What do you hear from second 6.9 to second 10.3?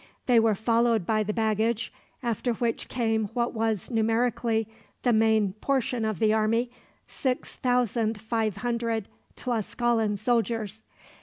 six thousand five hundred Tlascalan